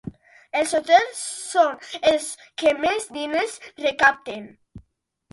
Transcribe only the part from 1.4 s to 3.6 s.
són els que més diners